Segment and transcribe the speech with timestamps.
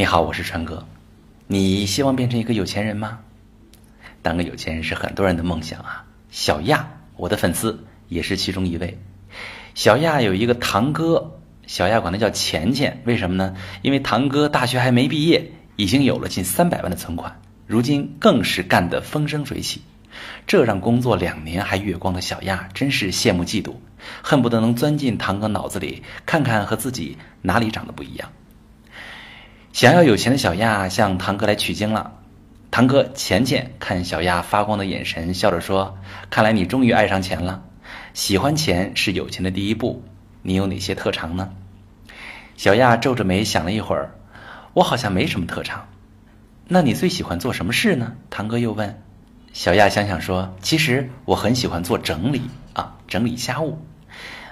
[0.00, 0.82] 你好，我是川哥。
[1.46, 3.18] 你希望变成一个有钱人吗？
[4.22, 6.06] 当个有钱人是很多人的梦想啊。
[6.30, 8.98] 小亚，我的粉丝也是其中一位。
[9.74, 13.54] 小亚有一个堂哥，小亚管他叫钱钱，为什么呢？
[13.82, 19.82] 因为堂哥大学还没毕业，已经有了近三百万的存款，如今更是干得风生水起。
[20.46, 23.74] 这让工作两年还月光的小亚真是羡慕嫉妒，
[24.22, 28.32] 恨不得能钻进堂哥脑子里，看看和自己哪里长得不一样。
[29.72, 32.12] 想要有钱的小亚向堂哥来取经了。
[32.72, 37.62] 堂哥钱钱看小亚发光的眼神，笑着说：“看来你终于爱上钱了。
[38.12, 40.04] 喜欢钱是有钱的第一步。
[40.42, 41.50] 你有哪些特长呢？”
[42.56, 44.12] 小亚皱着眉想了一会儿
[44.74, 45.88] ：“我好像没什么特长。
[46.66, 49.02] 那你最喜欢做什么事呢？”堂哥又问。
[49.52, 52.42] 小亚想想说：“其实我很喜欢做整理
[52.72, 53.78] 啊，整理家务。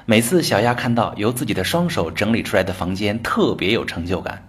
[0.07, 4.45] 每次小亚看到由自己的双手整理出来的房间，特别有成就感。”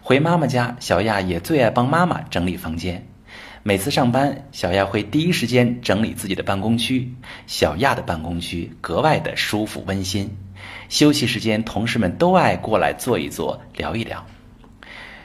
[0.00, 3.06] 回妈妈家，小亚也最爱帮妈妈整理房间。
[3.62, 7.14] 每次上班，小亚会第一时间整理自己的办公区。
[7.46, 10.36] 小亚的办公区格外的舒服温馨。
[10.88, 14.26] 休息时间，同事们都爱过来坐一坐，聊一聊。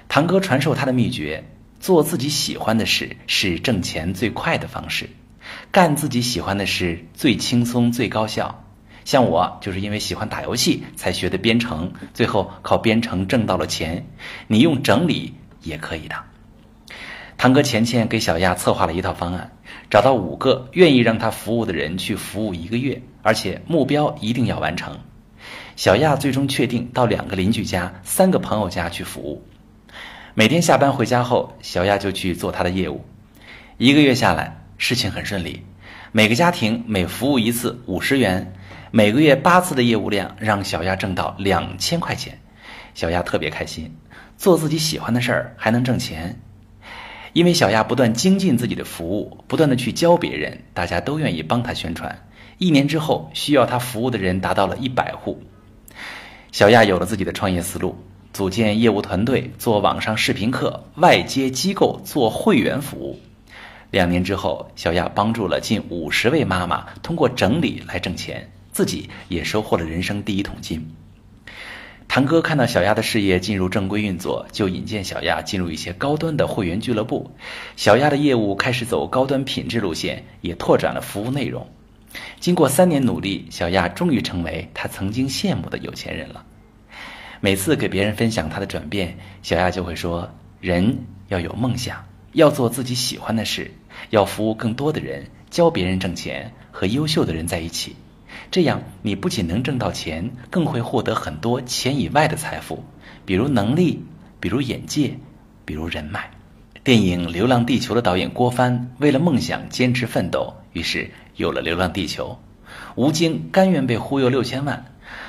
[0.09, 1.45] 堂哥传授他的秘诀：
[1.79, 5.09] 做自己喜欢的事是挣钱最快的方式，
[5.71, 8.64] 干自己喜欢的事最轻松最高效。
[9.05, 14.07] 像我就是因为喜欢打游戏才学的编程，最后靠编程挣到了钱。
[14.47, 16.15] 你用整理也可以的。
[17.37, 19.51] 堂哥钱钱给小亚策划了一套方案，
[19.91, 24.97] 找到五个愿意让他服务的人去服务一个月，而且目标一定要完成。
[25.75, 29.45] 小亚最终确定到两个邻居家、三个朋友家去服务。
[30.33, 33.05] 每天下班回家后，小亚就去做他的业务。
[33.77, 35.61] 一个月下来，事情很顺利，
[36.11, 38.53] 每个家庭每服务一次五十元。
[38.91, 42.39] 每个月八次的业务量，让小亚挣到两千块钱，
[42.93, 43.93] 小亚特别开心。
[44.37, 46.39] 做自己喜欢的事儿还能挣钱，
[47.33, 52.27] 因为小亚不断精进自己的服务，不断的去教别人，大家都愿意帮她宣传。
[52.57, 55.41] 一年之后，需要她服务的人达到了一百户。
[56.51, 57.97] 小亚有了自己的创业思路，
[58.31, 63.19] 组建业务团队，做网上视频课，外接机构做会员服务。
[63.91, 68.49] 两年之后，小亚帮助了近五十位妈妈通过整理来挣钱。
[68.75, 70.85] 自己也收获了人生第一桶金。
[72.09, 77.31] 堂哥看到小亚的事业进入正规运作，就引荐小亚进入一些高端的会员俱乐部。
[77.77, 81.65] 小亚的业务开始走高端品质路线，也拓展了服务内容。
[82.41, 86.43] 经过三年努力，小亚终于成为他曾经羡慕的有钱人了。
[87.39, 90.97] 每次给别人分享他的转变，小亚就会说：“人
[91.29, 93.71] 要有梦想，要做自己喜欢的事，
[94.09, 97.95] 要服务更多的人，教别人挣钱，和优秀的人在一起。”
[98.51, 102.83] 这样，你不仅能挣到钱，更会获得很多钱以外的财富，
[103.25, 104.03] 比如能力，
[104.39, 105.17] 比如眼界，
[105.65, 106.29] 比如人脉。
[106.83, 112.37] 电影《流浪地球》的导演郭帆为了梦想坚持奋斗，于是有了《流浪地球》。
[112.95, 114.85] 吴京甘愿被忽悠六千万，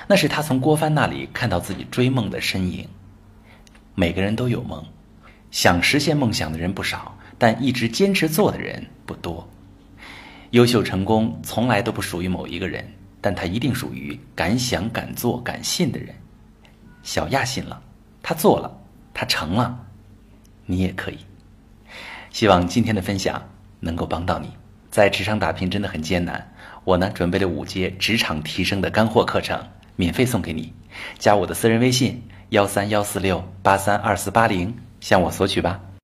[0.06, 2.86] 那是他从郭帆那里看到自己追梦的身影。
[3.94, 4.84] 每个人都有梦，
[5.50, 9.48] 想实现梦想的人不少，但一直坚持做的人不多。
[10.56, 12.82] 优秀成功从来都不属于某一个人。
[13.18, 16.14] 但他一定属于敢想敢做敢信的人。
[17.02, 17.82] 小亚信了，
[18.22, 18.72] 他做了，
[19.12, 19.76] 他成了，
[20.64, 21.18] 你也可以。
[22.30, 23.42] 希望今天的分享
[23.80, 24.48] 能够帮到你。
[24.92, 29.60] 在职场打拼真的很艰难，我呢准备了五节职场提升的干货课程，
[29.96, 30.72] 免费送给你。
[31.18, 35.80] 加我的私人微信：幺三幺四六八三二四八零，向我索取吧。